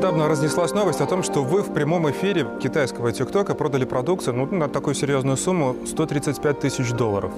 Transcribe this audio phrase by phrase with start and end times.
[0.00, 4.46] недавно разнеслась новость о том, что вы в прямом эфире китайского ТикТока продали продукцию ну,
[4.46, 7.30] на такую серьезную сумму 135 тысяч долларов.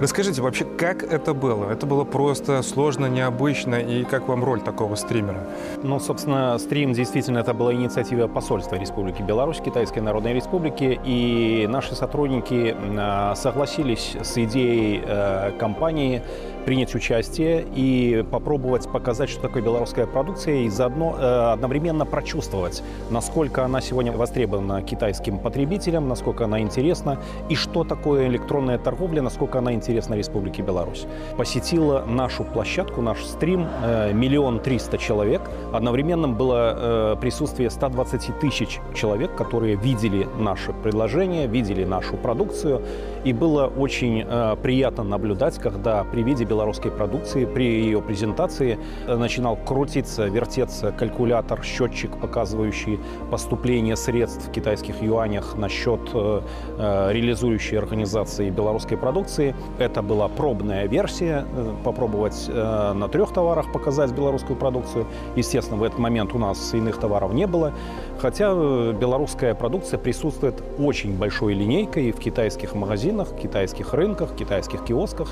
[0.00, 1.70] Расскажите вообще, как это было?
[1.70, 5.46] Это было просто сложно, необычно, и как вам роль такого стримера?
[5.82, 11.94] Ну, собственно, стрим действительно это была инициатива посольства Республики Беларусь, Китайской Народной Республики, и наши
[11.94, 16.22] сотрудники э, согласились с идеей э, компании
[16.64, 23.64] принять участие и попробовать показать, что такое белорусская продукция, и заодно э, одновременно прочувствовать, насколько
[23.64, 29.72] она сегодня востребована китайским потребителям, насколько она интересна, и что такое электронная торговля, насколько она
[29.72, 31.06] интересна Республике Беларусь.
[31.36, 35.42] Посетила нашу площадку, наш стрим э, миллион триста человек.
[35.72, 42.82] Одновременно было э, присутствие 120 тысяч человек, которые видели наше предложение, видели нашу продукцию.
[43.24, 49.56] И было очень э, приятно наблюдать, когда при виде белорусской продукции, при ее презентации начинал
[49.56, 56.40] крутиться, вертеться калькулятор, счетчик, показывающий поступление средств в китайских юанях на счет э,
[56.78, 59.54] э, реализующей организации белорусской продукции.
[59.78, 65.06] Это была пробная версия, э, попробовать на трех товарах показать белорусскую продукцию.
[65.36, 67.72] Естественно, в этот момент у нас иных товаров не было,
[68.18, 68.52] хотя
[68.92, 75.28] белорусская продукция присутствует очень большой линейкой в китайских магазинах, китайских рынках, китайских киосках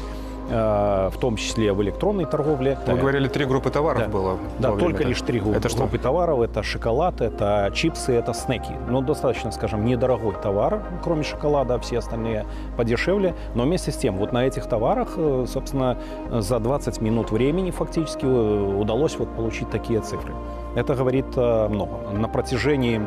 [0.48, 2.78] в том числе в электронной торговле.
[2.87, 4.09] Вы говорили, три группы товаров Да.
[4.09, 4.39] было.
[4.59, 5.78] Да, во время, только лишь три группы, Это что?
[5.78, 6.41] группы товаров.
[6.41, 8.73] Это шоколад, это чипсы, это снеки.
[8.89, 12.45] Ну, достаточно, скажем, недорогой товар, кроме шоколада, все остальные
[12.77, 13.34] подешевле.
[13.55, 15.97] Но вместе с тем, вот на этих товарах, э, собственно,
[16.31, 20.33] за 20 минут времени фактически э, удалось вот получить такие цифры.
[20.77, 22.11] Это говорит э, много.
[22.12, 23.06] На протяжении э,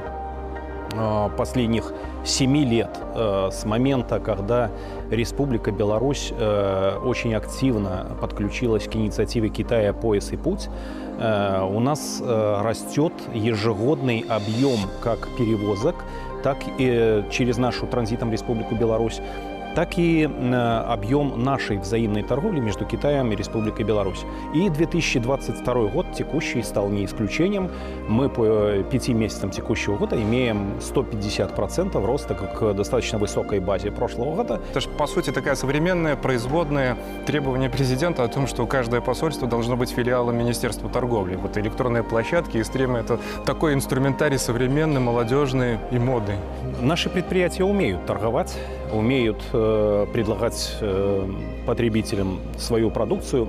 [1.38, 1.94] последних
[2.24, 4.72] семи лет э, с момента, когда
[5.10, 9.94] Республика Беларусь э, очень активно подключилась к инициативе Китая.
[9.94, 10.70] «Пояс и путь»,
[11.20, 15.96] э, у нас э, растет ежегодный объем как перевозок,
[16.44, 19.22] так и через нашу транзитом Республику Беларусь,
[19.78, 24.26] так и э, объем нашей взаимной торговли между Китаем и Республикой Беларусь.
[24.56, 27.70] И 2022 год текущий стал не исключением.
[28.10, 34.38] Мы по э, пяти месяцам текущего года имеем 150% роста к достаточно высокой базе прошлого
[34.38, 34.60] года.
[34.72, 39.78] Это же, по сути, такая современная производная требование президента о том, что каждое посольство должно
[39.78, 41.36] быть филиалом Министерства торговли.
[41.36, 46.38] Вот электронные площадки и стримы— это такой инструментарий современный, молодежный и модный.
[46.82, 48.58] Наши предприятия умеют торговать,
[48.92, 51.30] умеют э, предлагать э,
[51.66, 53.48] потребителям свою продукцию.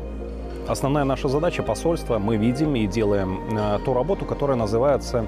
[0.67, 5.27] Основная наша задача посольства, мы видим и делаем э, ту работу, которая называется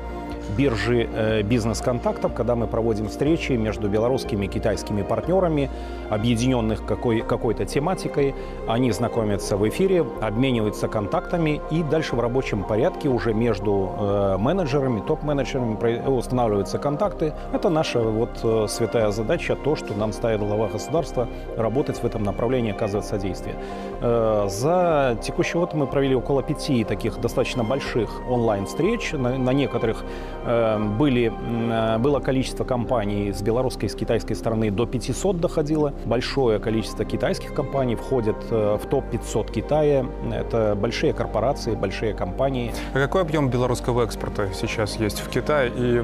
[0.51, 5.71] биржи э, бизнес-контактов, когда мы проводим встречи между белорусскими и китайскими партнерами,
[6.11, 8.35] объединенных какой, какой-то тематикой.
[8.69, 15.01] Они знакомятся в эфире, обмениваются контактами и дальше в рабочем порядке уже между э, менеджерами,
[15.01, 17.33] топ-менеджерами устанавливаются контакты.
[17.53, 22.23] Это наша вот э, святая задача, то, что нам ставит глава государства, работать в этом
[22.23, 23.57] направлении, оказывать содействие.
[24.01, 29.13] За текущий год мы провели около пяти таких достаточно больших онлайн-встреч.
[29.13, 30.05] На, некоторых
[30.45, 35.93] были, м, э, было количество компаний с белорусской и с китайской стороны до 500 доходило.
[36.05, 40.07] Большое количество китайских компаний входят э, в топ-500 Китая.
[40.33, 42.73] Это большие корпорации, большие компании.
[42.95, 46.03] А какой объем белорусского экспорта сейчас есть в Китае и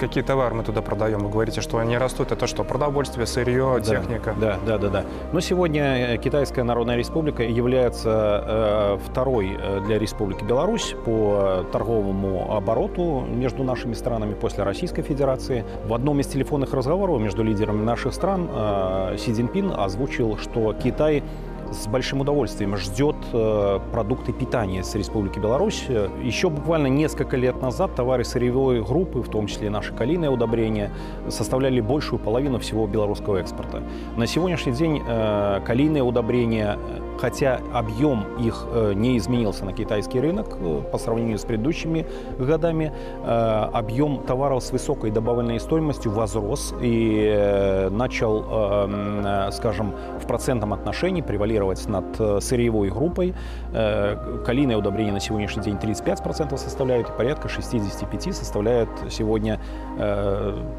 [0.00, 1.20] какие товары мы туда продаем?
[1.20, 2.32] Вы говорите, что они растут.
[2.32, 4.34] Это что, продовольствие, сырье, Да, техника?
[4.40, 5.04] Да, да, да, да.
[5.32, 13.64] Но сегодня э, Китайская Народная Республика является второй для Республики Беларусь по торговому обороту между
[13.68, 15.64] нашими странами после Российской Федерации.
[15.86, 21.22] В одном из телефонных разговоров между лидерами наших стран э, Си Цзиньпин озвучил, что Китай
[21.70, 25.84] с большим удовольствием ждет э, продукты питания с Республики Беларусь.
[26.22, 30.90] Еще буквально несколько лет назад товары сырьевой группы, в том числе наши калийные удобрения,
[31.28, 33.82] составляли большую половину всего белорусского экспорта.
[34.16, 36.78] На сегодняшний день э, калийные удобрения,
[37.18, 42.06] хотя объем их э, не изменился на китайский рынок э, по сравнению с предыдущими
[42.38, 42.92] годами,
[43.24, 51.86] э, объем товаров с высокой добавленной стоимостью возрос и начал, скажем, в процентном отношении превалировать
[51.88, 53.34] над сырьевой группой.
[54.44, 59.60] Калийное удобрение на сегодняшний день 35% составляют, и порядка 65% составляет сегодня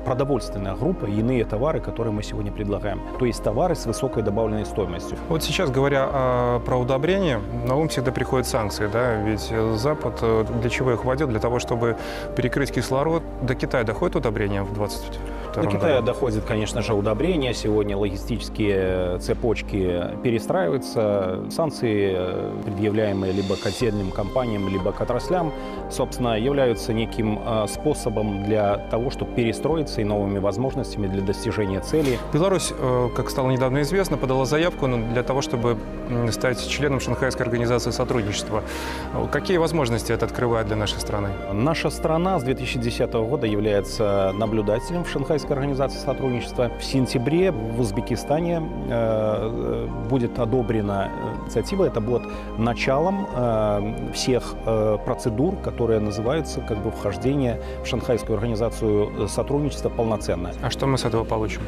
[0.06, 3.02] продовольственная группа и иные товары, которые мы сегодня предлагаем.
[3.18, 5.18] То есть товары с высокой добавленной стоимостью.
[5.28, 6.29] Вот сейчас, говоря а,
[6.66, 11.06] про удобрения, на ум всегда приходят санкции, да, ведь э, Запад э, для чего их
[11.06, 11.28] вводил?
[11.28, 11.98] Для того, чтобы
[12.36, 13.24] перекрыть кислород.
[13.42, 15.20] До Китая доходит удобрение в 20
[15.56, 17.54] До Китая доходит, конечно же, удобрения.
[17.54, 21.46] Сегодня логистические цепочки перестраиваются.
[21.50, 22.18] Санкции,
[22.64, 25.52] предъявляемые либо к отдельным компаниям, либо к отраслям,
[25.90, 32.20] собственно, являются неким э, способом для того, чтобы перестроиться и новыми возможностями для достижения цели.
[32.34, 35.78] Беларусь, э, как стало недавно известно, подала заявку для того, чтобы
[36.32, 38.64] стать членом Шанхайской организации сотрудничества.
[39.32, 41.30] Какие возможности это открывает для нашей страны?
[41.52, 46.72] Наша страна с 2010 года является наблюдателем в Шанхайской организации сотрудничества.
[46.80, 51.10] В сентябре в Узбекистане э, будет одобрена
[51.46, 51.86] инициатива.
[51.86, 52.24] Это будет
[52.58, 53.28] началом
[54.14, 54.56] всех
[55.06, 60.52] процедур, которые называются как бы вхождение в Шанхайскую организацию сотрудничества полноценно.
[60.62, 61.62] А что мы с этого получим?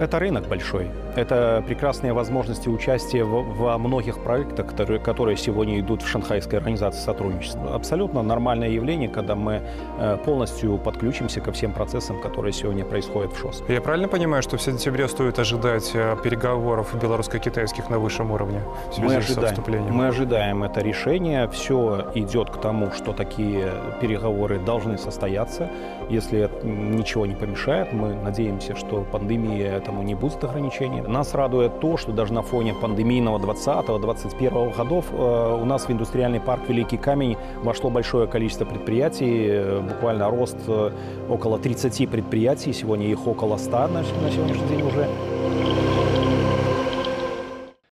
[0.00, 0.90] Это рынок большой.
[1.16, 4.66] Это прекрасные возможности участия во многих проектах,
[5.02, 7.74] которые, сегодня идут в Шанхайской организации сотрудничества.
[7.74, 9.62] Абсолютно нормальное явление, когда мы
[9.98, 13.64] э, полностью подключимся ко всем процессам, которые сегодня происходят в ШОС.
[13.68, 18.94] Я правильно понимаю, что в сентябре стоит ожидать э, переговоров белорусско-китайских на высшем уровне в
[18.94, 19.94] связи мы ожидаем, вступлением?
[19.94, 21.48] Мы ожидаем это решение.
[21.48, 25.68] Все идет к тому, что такие переговоры должны состояться.
[26.08, 31.00] Если ничего не помешает, мы надеемся, что пандемия этому не будет ограничений.
[31.00, 36.40] Нас радует то, что даже на фоне пандемийного 20-21 годов э, у нас в индустриальный
[36.40, 40.90] парк «Великий камень» вошло большое количество предприятий, э, буквально рост э,
[41.30, 45.06] около 30 предприятий, сегодня их около 100 на сегодняшний день уже.